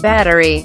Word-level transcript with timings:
battery 0.00 0.64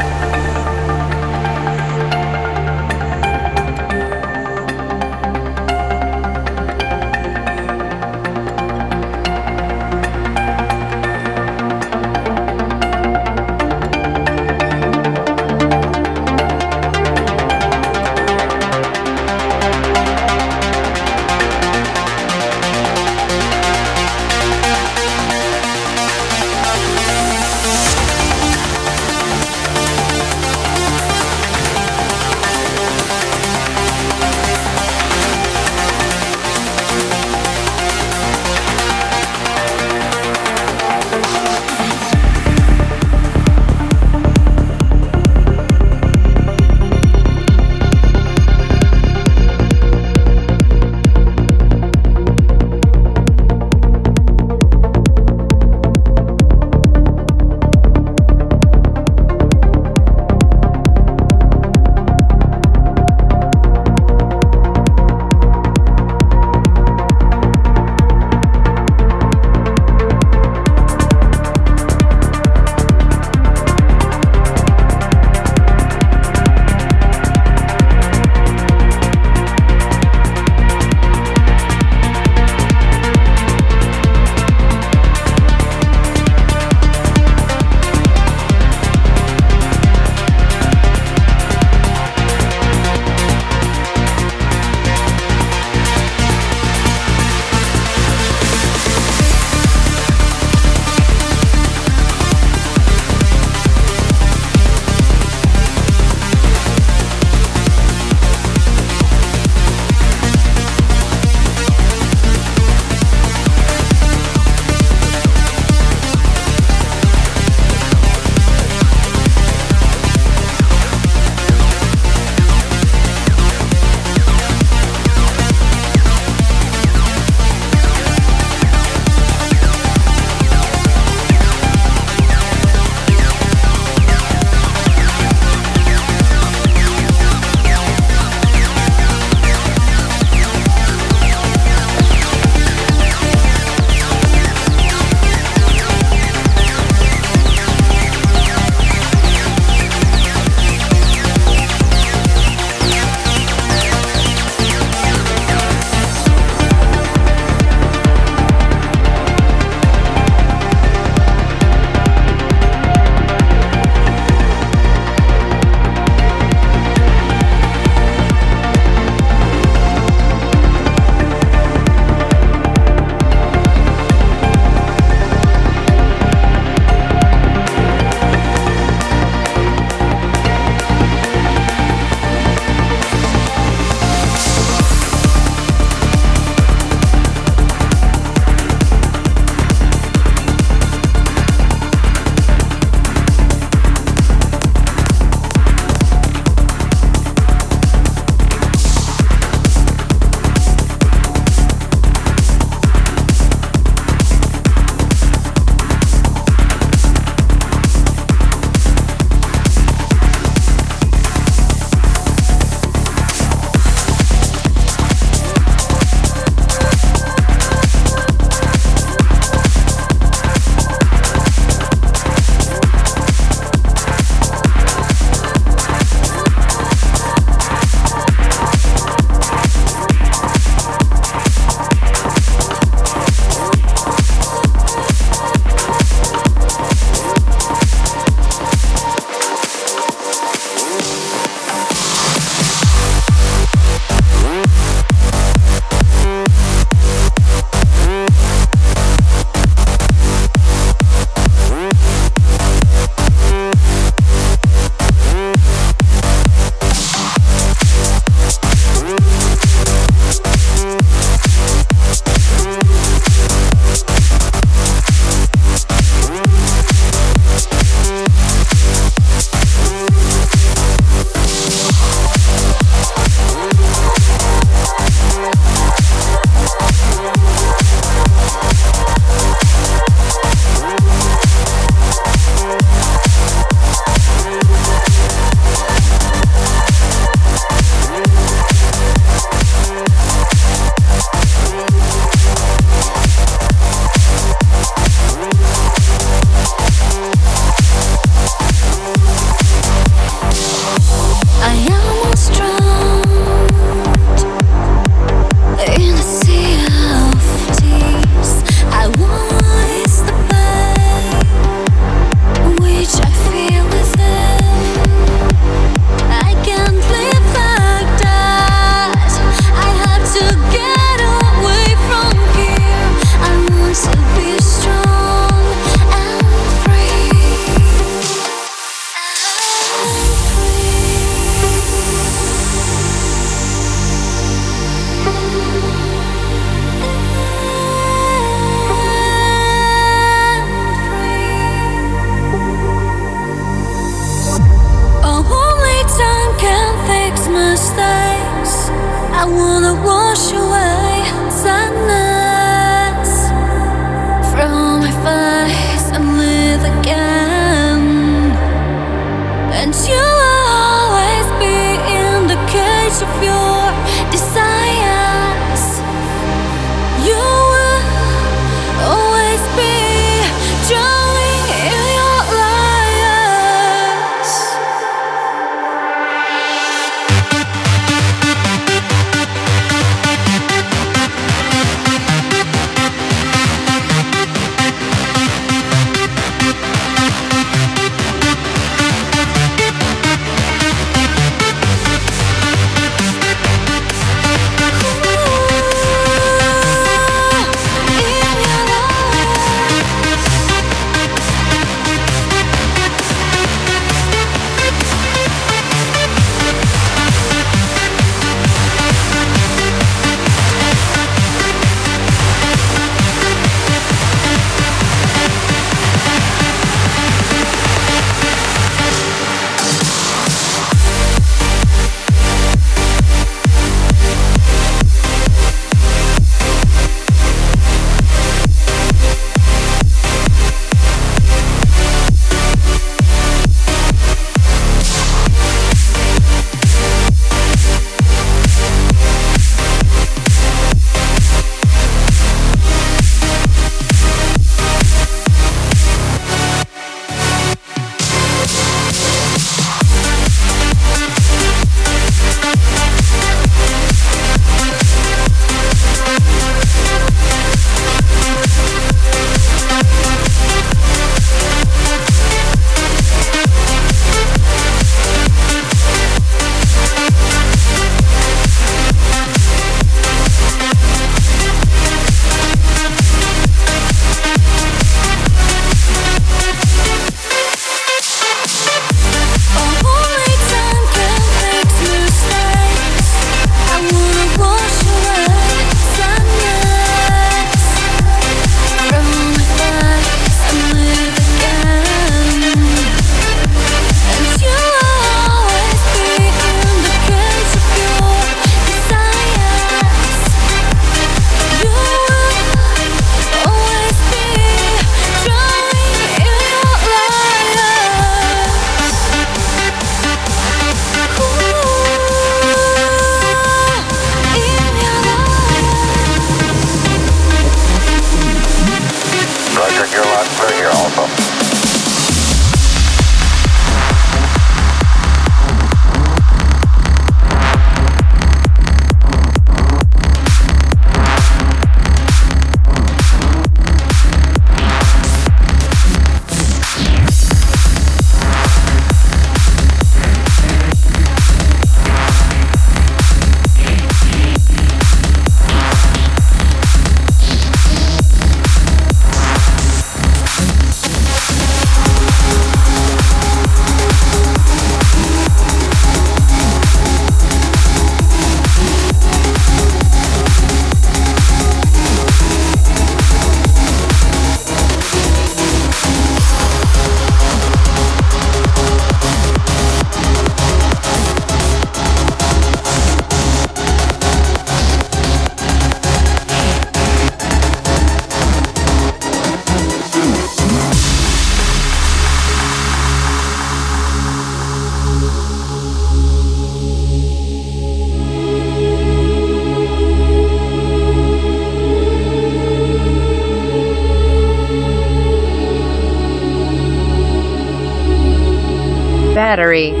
battery. 599.51 600.00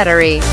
Battery. 0.00 0.49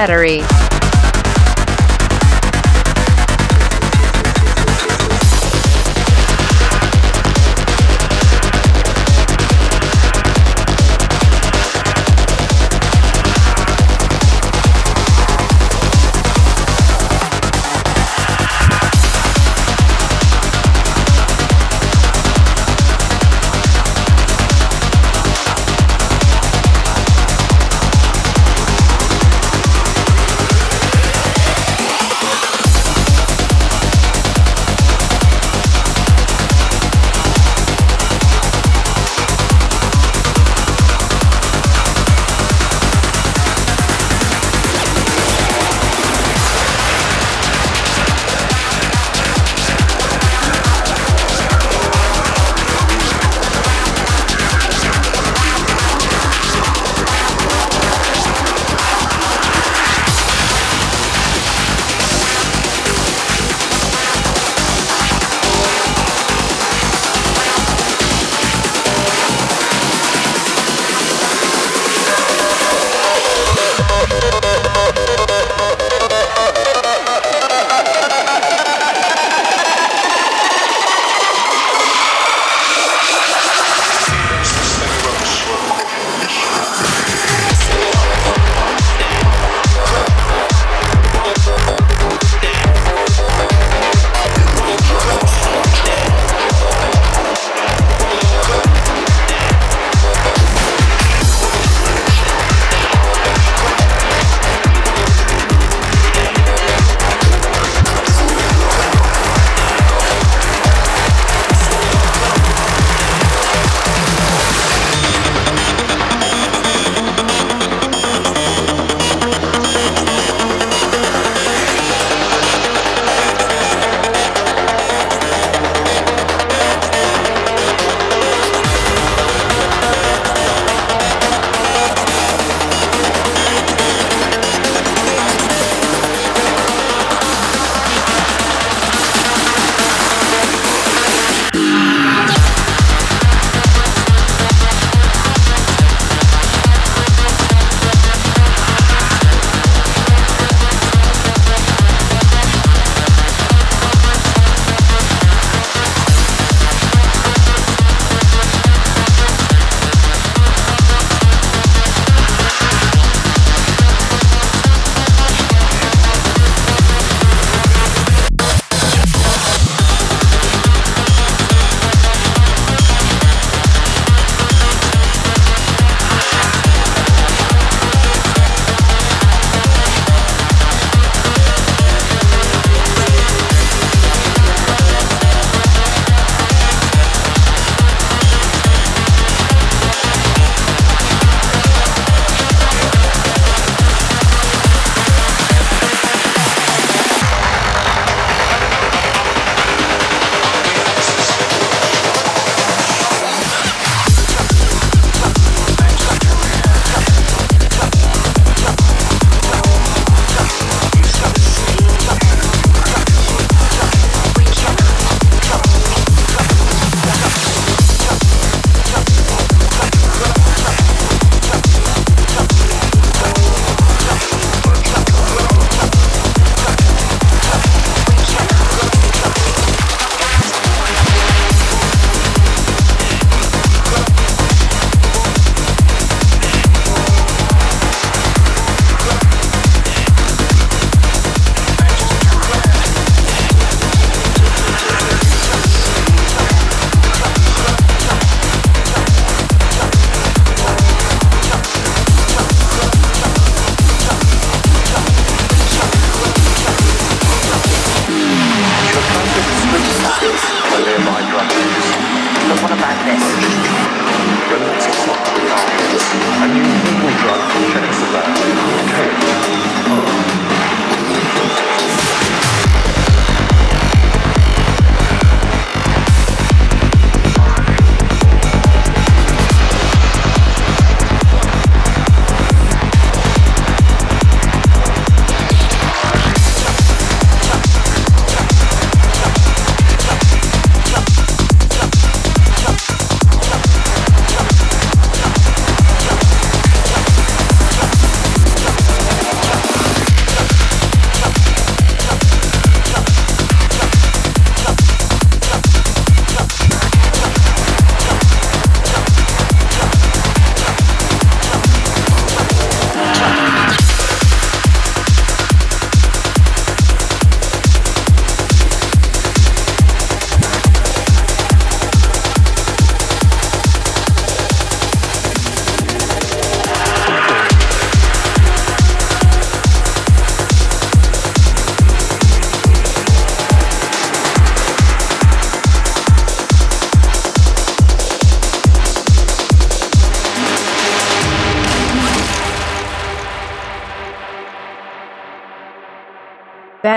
Battery. 0.00 0.49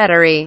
Battery 0.04 0.40